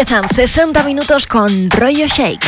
Empiezan 0.00 0.26
60 0.26 0.82
minutos 0.84 1.26
con 1.26 1.46
rollo 1.68 2.06
shake. 2.06 2.40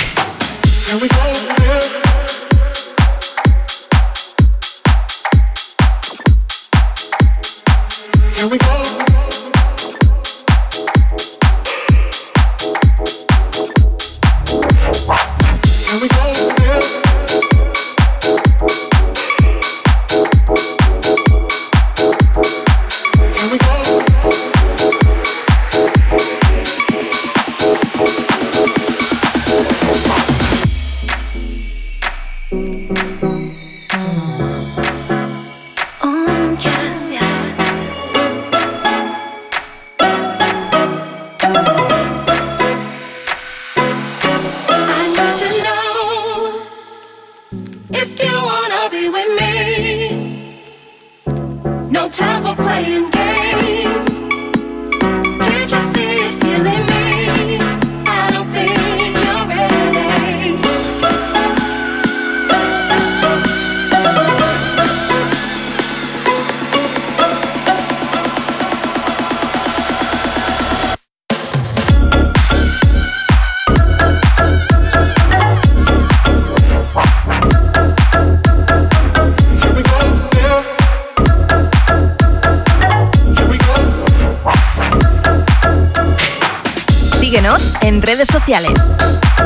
Síguenos 87.33 87.73
en 87.81 88.03
redes 88.03 88.29
sociales. 88.29 88.79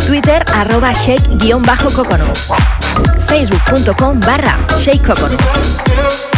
Twitter 0.09 0.45
arroba 0.53 0.91
shake-coconut. 0.93 2.37
Facebook.com 3.29 4.19
barra 4.19 4.59
shake. 4.77 6.36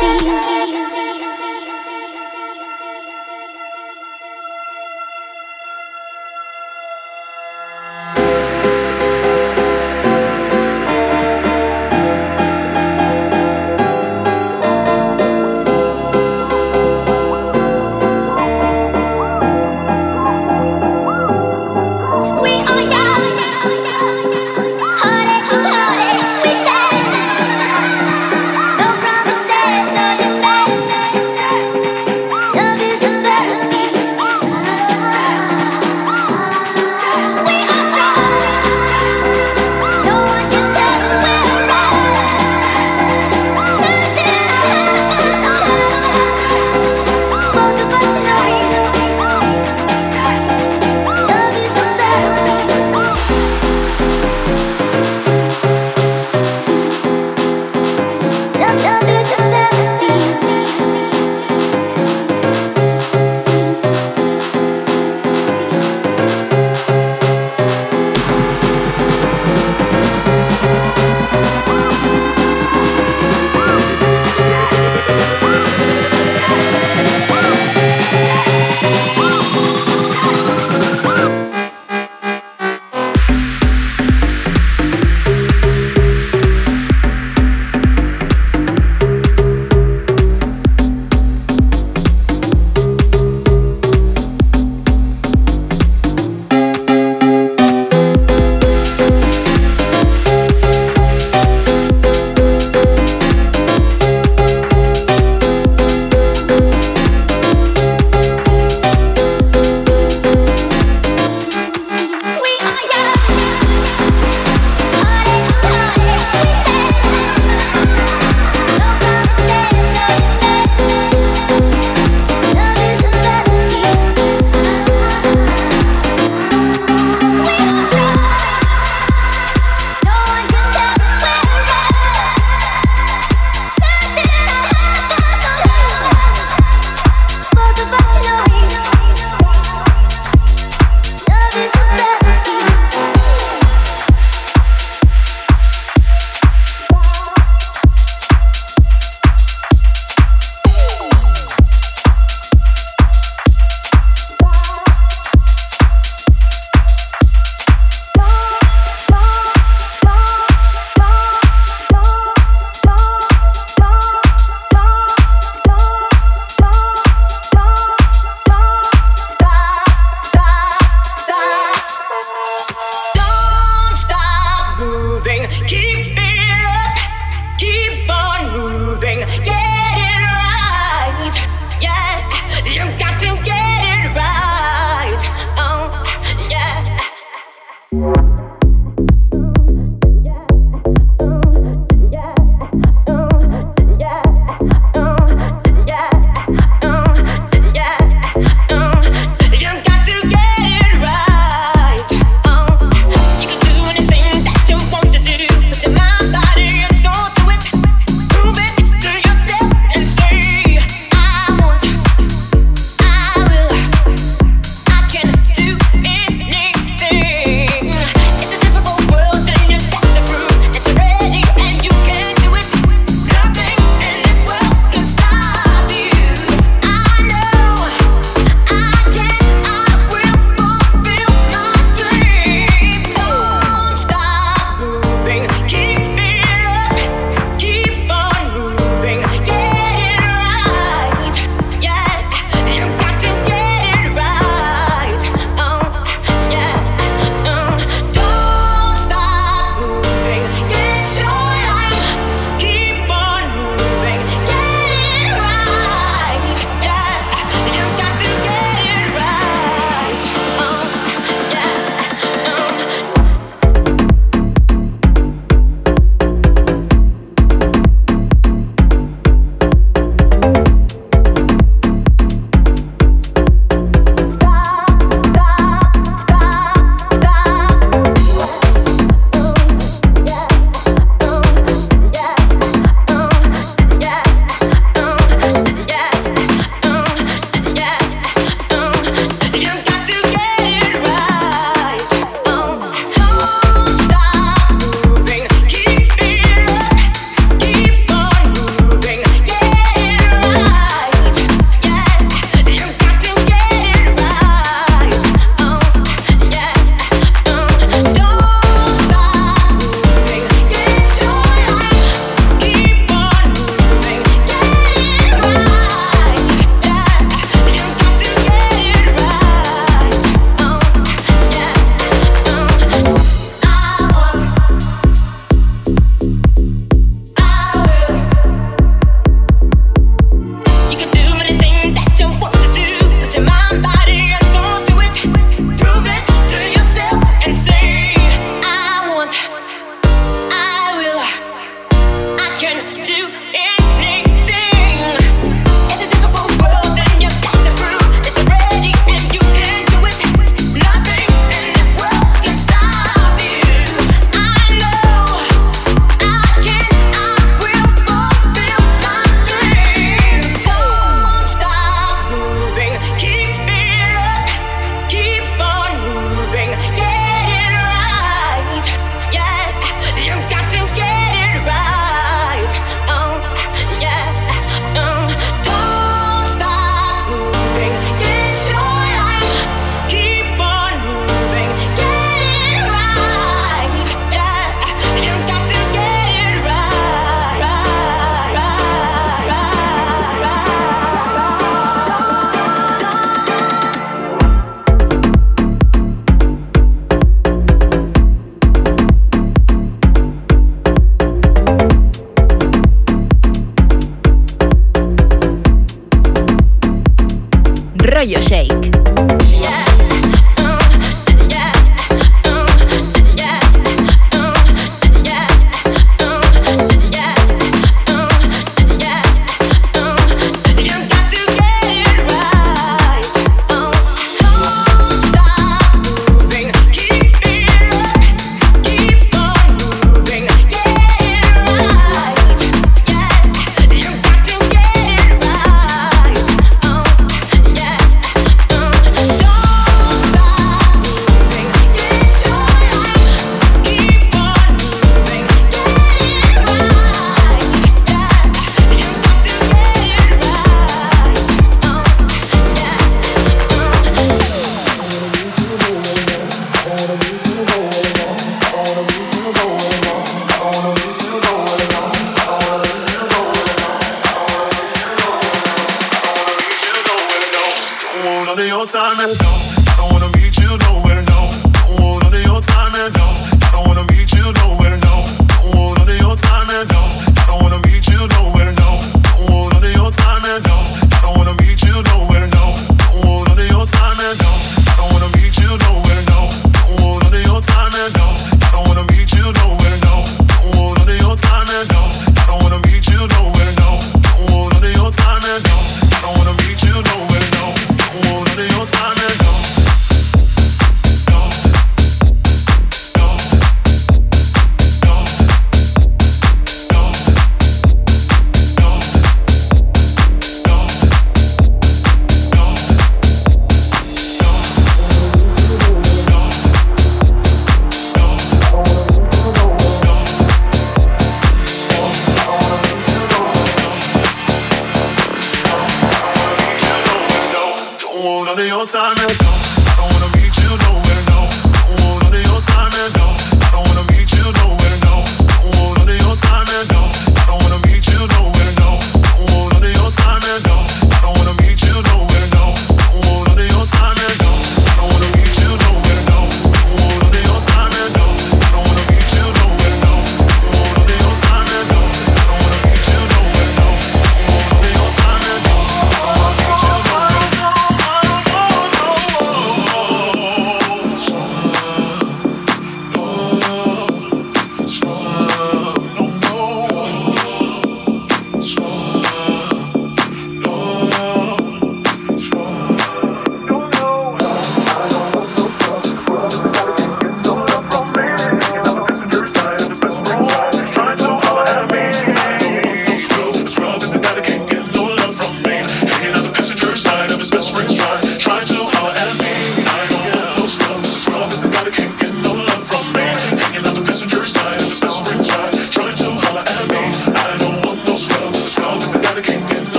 你 0.00 0.57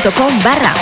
facebook.com 0.00 0.42
barra. 0.42 0.72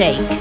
Shake. 0.00 0.39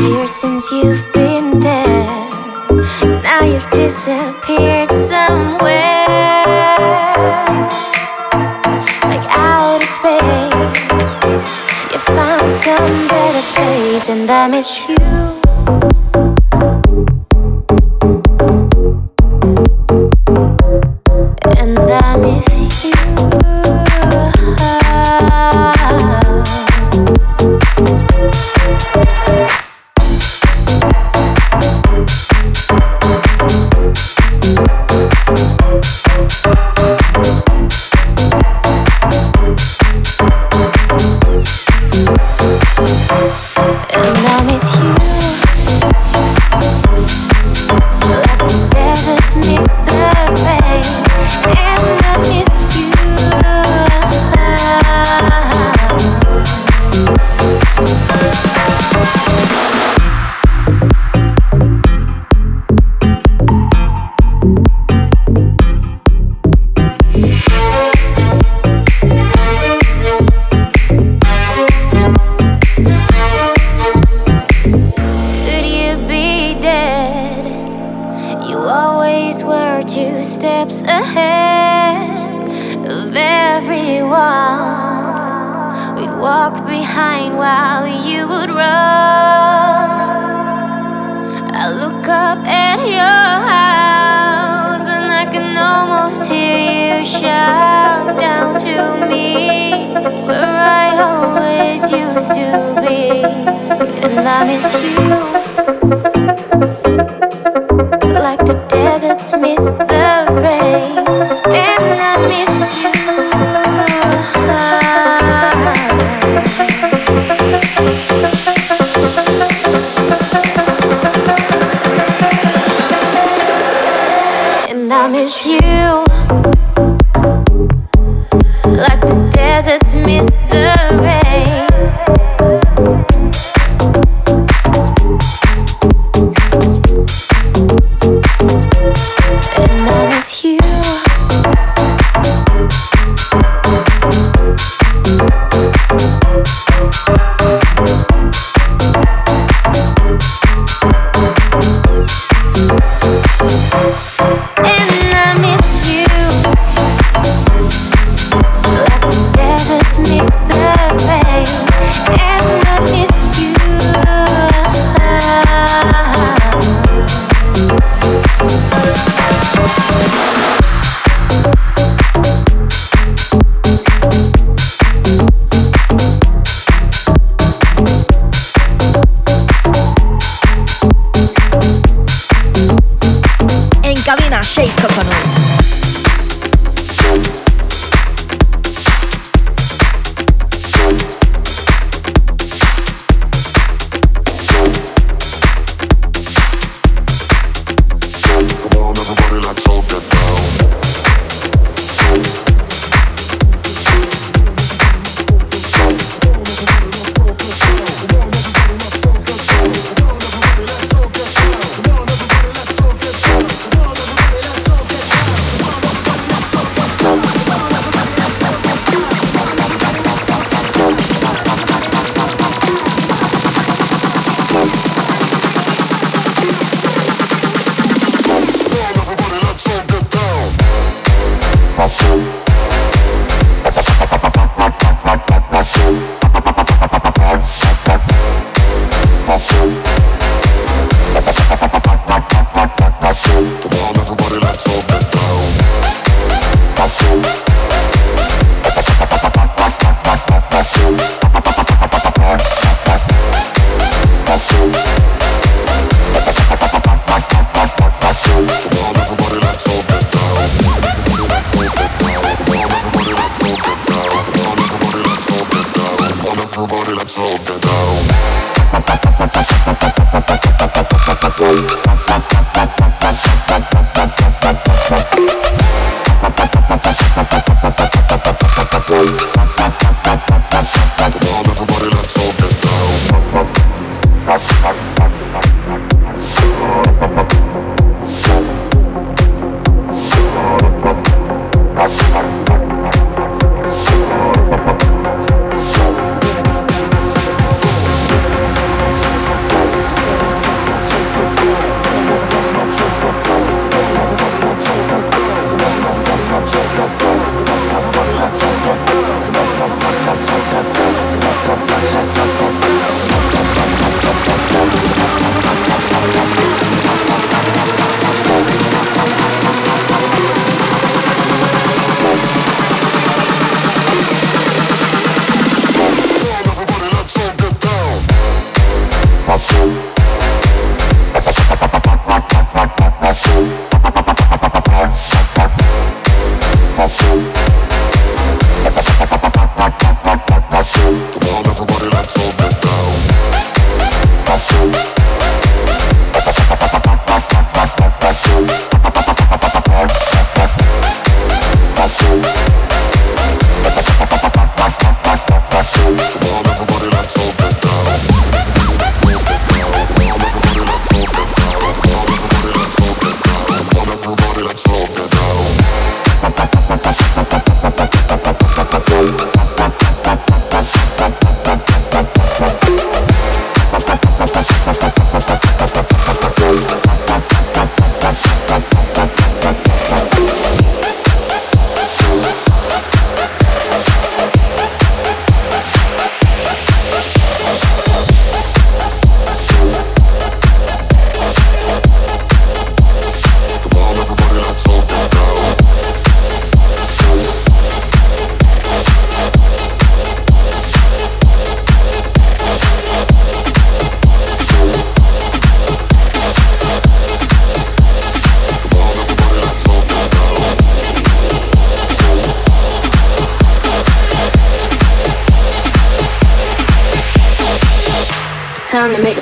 Years 0.00 0.30
since 0.30 0.70
you've 0.70 1.12
been 1.12 1.60
there, 1.60 2.28
now 3.22 3.42
you've 3.44 3.70
disappeared 3.70 4.90
somewhere, 4.90 6.06
like 9.10 9.26
outer 9.28 9.86
space. 9.86 10.82
You 11.92 11.98
found 11.98 12.52
some 12.52 13.08
better 13.08 13.44
place, 13.54 14.08
and 14.08 14.30
I 14.30 14.48
miss 14.48 14.88
you. 14.88 15.39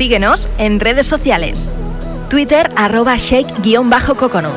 Síguenos 0.00 0.48
en 0.56 0.80
redes 0.80 1.06
sociales. 1.06 1.68
Twitter 2.30 2.70
arroba 2.74 3.16
shake-coconut. 3.18 4.50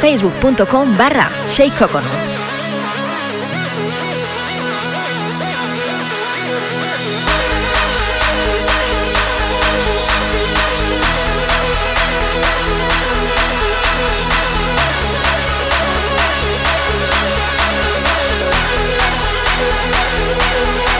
Facebook.com 0.00 0.96
barra 0.96 1.28
shakecoconut. 1.50 2.37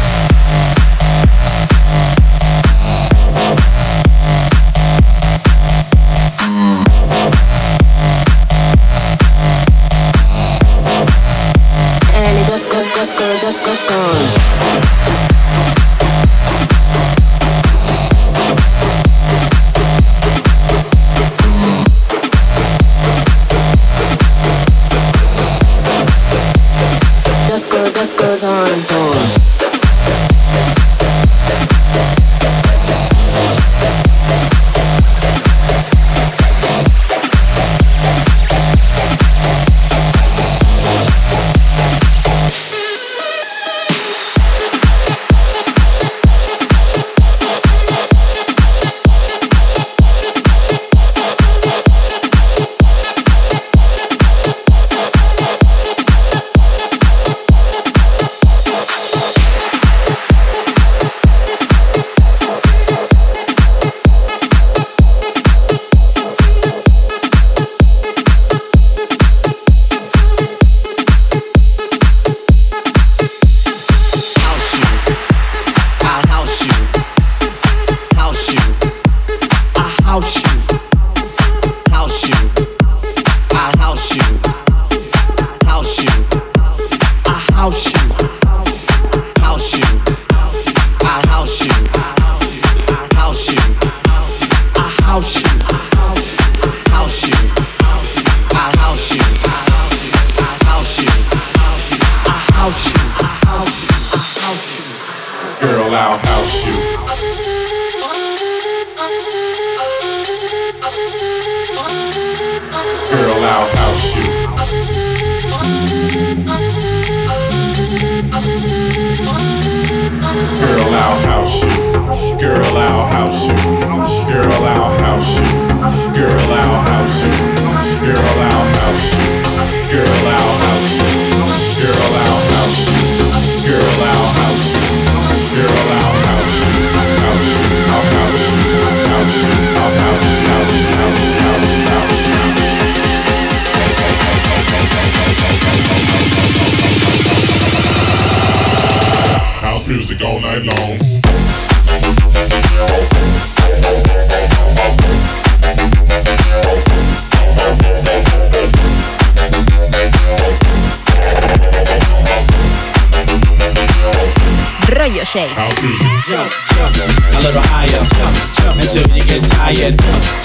Jump, 166.25 166.51
jump, 166.73 166.95
a 166.97 167.39
little 167.45 167.61
higher, 167.69 167.87
jump, 167.87 168.35
jump 168.57 168.81
until 168.81 169.05
you 169.15 169.23
get 169.23 169.43
tired. 169.53 169.95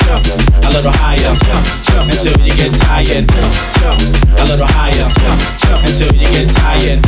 Jump, 0.05 0.27
a 0.65 0.71
little 0.71 0.93
higher, 0.93 1.17
jump, 1.17 1.67
jump 1.83 2.13
until 2.13 2.39
you 2.45 2.53
get 2.55 2.73
tired. 2.83 3.27
Jump, 3.81 4.01
a 4.39 4.45
little 4.45 4.67
higher, 4.67 4.93
jump, 4.93 5.41
jump 5.57 5.85
until 5.87 6.13
you 6.15 6.29
get 6.29 6.51
tired. 6.55 7.01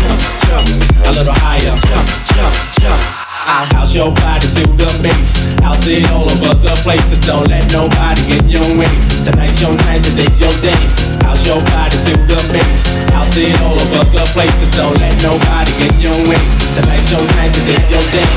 Jump, 0.48 0.68
a 1.04 1.12
little 1.12 1.34
higher, 1.34 1.60
jump, 1.60 2.08
jump, 2.24 2.54
jump. 2.80 3.24
I'll 3.45 3.68
house 3.76 3.95
your 3.95 4.09
body 4.09 4.49
to 4.57 4.64
the 4.80 4.88
base. 5.05 5.36
I'll 5.61 5.76
sit 5.76 6.09
all 6.11 6.24
over 6.24 6.57
the 6.64 6.72
place, 6.80 7.05
so 7.12 7.16
don't 7.28 7.49
let 7.49 7.68
nobody 7.72 8.24
get 8.24 8.45
your 8.49 8.64
way. 8.80 8.88
Tonight's 9.20 9.61
your 9.61 9.76
night, 9.84 10.01
today's 10.01 10.40
your 10.40 10.53
day. 10.64 10.80
House 11.20 11.45
your 11.45 11.61
body 11.61 11.97
to 12.09 12.12
the 12.24 12.40
base. 12.57 12.88
I'll 13.12 13.28
sit 13.28 13.53
all 13.61 13.76
over 13.76 14.05
the 14.16 14.24
place, 14.32 14.57
so 14.64 14.66
don't 14.72 14.97
let 14.97 15.12
nobody 15.20 15.72
get 15.76 15.92
your 16.01 16.16
way. 16.24 16.40
Tonight's 16.72 17.12
your 17.12 17.20
night, 17.36 17.53
today's 17.53 17.84
your 17.92 18.05
day. 18.16 18.28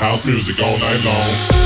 House 0.00 0.24
music 0.24 0.56
all 0.64 0.78
night 0.78 1.04
long. 1.04 1.58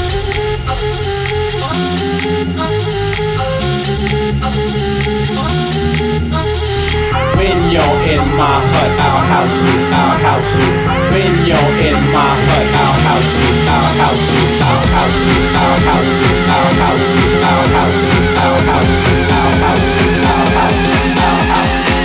You're 7.72 7.80
in 7.80 8.20
my 8.36 8.60
hut, 8.68 8.92
I'll 9.00 9.24
house 9.32 9.64
you, 9.64 9.72
I'll 9.96 10.12
house 10.20 10.60
you. 10.60 10.68
When 11.08 11.32
you're 11.48 11.72
in 11.88 11.96
my 12.12 12.36
hut, 12.44 12.68
I'll 12.68 13.00
house 13.00 13.32
you, 13.40 13.48
I'll 13.64 13.96
house 13.96 14.28
you, 14.28 14.44
I'll 14.60 14.84
house 14.92 15.24
you, 15.24 15.32
I'll 15.56 15.80
house 15.88 16.20
you, 16.20 16.36
I'll 16.52 16.68
house 16.84 17.16
you, 17.16 17.32
I'll 17.40 17.64
house 17.72 18.12
you, 18.12 18.28
I'll 18.44 18.60
house 18.68 18.92
you, 19.08 19.16
I'll 19.32 19.56
house 19.64 19.88
you, 19.96 20.04
I'll 20.20 20.52
house 20.52 20.84
you, 20.84 21.00
I'll 21.16 21.48
house 21.48 21.80
you. 21.88 21.96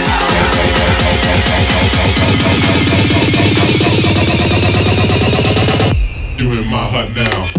You 6.39 6.47
in 6.61 6.71
my 6.71 6.79
hut 6.79 7.11
now. 7.13 7.56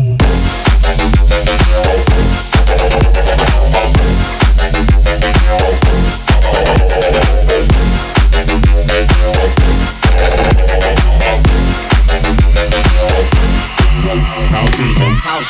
Yo, 15.39 15.45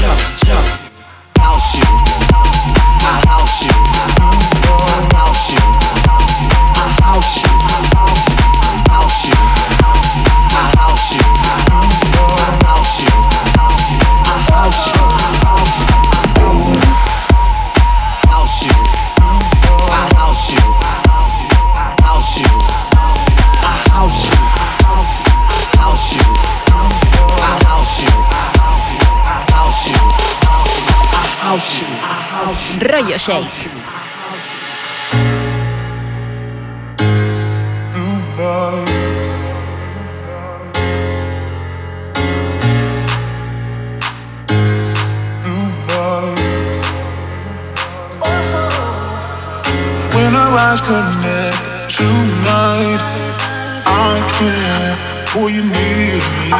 yo. 0.00 0.33
Shake. 33.24 33.40
When 50.12 50.34
our 50.34 50.52
eyes 50.52 50.82
connect 50.82 51.64
tonight, 51.88 53.00
I 53.86 54.20
can't 54.36 55.28
pull 55.30 55.48
you 55.48 55.62
near 55.62 56.20
me. 56.40 56.52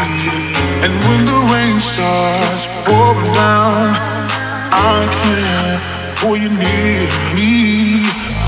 And 0.81 0.93
when 1.05 1.27
the 1.27 1.41
rain 1.53 1.79
starts 1.79 2.69
pouring 2.87 3.35
down, 3.35 3.93
I 4.73 5.07
can't 5.21 5.94
pull 6.21 6.37
you 6.37 6.49
near 6.49 7.09
me. 7.35 8.05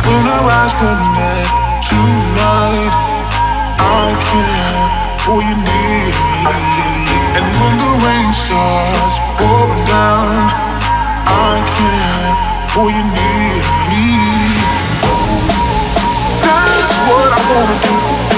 When 0.07 0.25
our 0.27 0.47
eyes 0.59 0.73
connect 0.77 1.51
tonight, 1.83 2.93
I 3.79 4.07
can't 4.29 4.91
pull 5.25 5.43
you 5.43 5.57
near 5.57 6.07
me. 6.33 6.55
And 7.37 7.47
when 7.61 7.75
the 7.83 7.93
rain 8.05 8.31
starts 8.33 9.17
pouring 9.39 9.85
down, 9.87 10.51
I 11.27 11.55
can't 11.77 12.39
pull 12.73 12.91
you 12.91 13.05
near 13.17 13.57
me. 13.91 14.07
That's 16.45 16.97
what 17.09 17.29
I 17.33 17.41
wanna 17.51 17.77
do. 17.83 18.36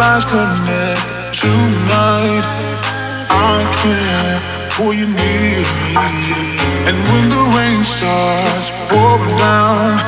Eyes 0.00 0.24
connect 0.24 1.02
tonight, 1.34 2.44
I 3.30 3.66
can't 3.82 4.42
pull 4.74 4.94
you 4.94 5.06
near 5.06 5.62
me. 5.82 5.94
And 6.86 6.96
when 7.10 7.24
the 7.30 7.44
rain 7.56 7.82
starts 7.82 8.70
pouring 8.90 9.36
down, 9.38 9.98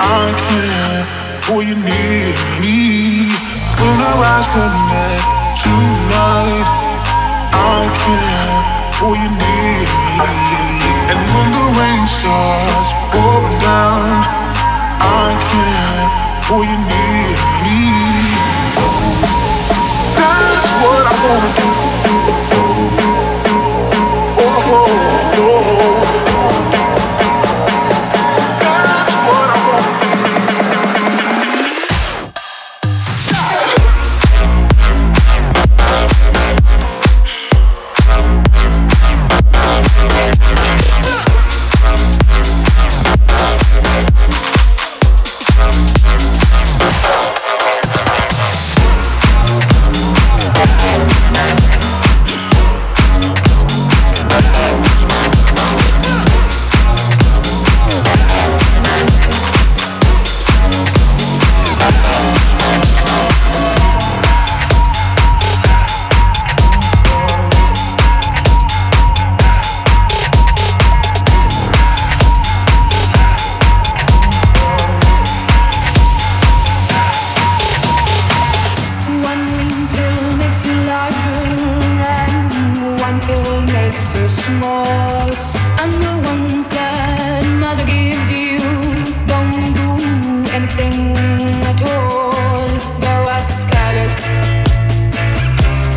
I 0.00 0.32
can't 0.48 1.06
pull 1.44 1.62
you 1.62 1.76
near 1.76 2.32
me. 2.64 3.28
When 3.80 3.96
our 4.00 4.20
eyes 4.24 4.48
connect 4.56 5.24
tonight, 5.68 6.66
I 7.52 7.80
can't 8.00 8.64
pull 8.96 9.16
you 9.20 9.30
near 9.36 9.84
me. 10.16 10.32
And 11.12 11.20
when 11.34 11.48
the 11.52 11.66
rain 11.76 12.04
starts 12.08 12.90
pouring 13.12 13.58
down, 13.60 14.24
I 15.02 15.28
can't 15.50 16.10
pull 16.48 16.64
you 16.64 16.78
near 16.88 17.36
me. 17.68 18.09
gonna 21.22 22.04
do? 22.04 22.09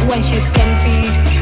when 0.08 0.22
she's 0.22 0.52
ten 0.52 0.76
feet. 0.78 1.33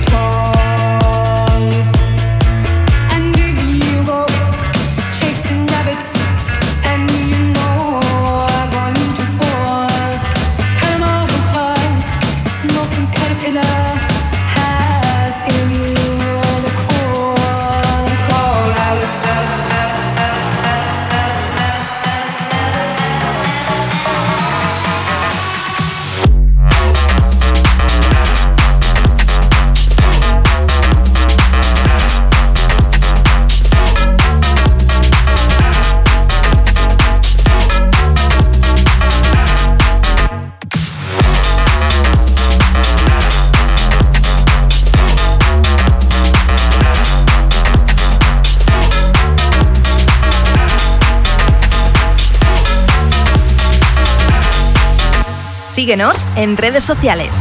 Síguenos 55.81 56.15
en 56.35 56.57
redes 56.57 56.83
sociales. 56.83 57.33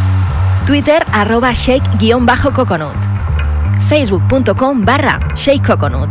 Twitter 0.64 1.04
arroba 1.12 1.52
shake-coconut. 1.52 2.96
Facebook.com 3.90 4.82
barra 4.82 5.20
shakecoconut. 5.34 6.08
It's 6.08 6.09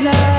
you 0.00 0.29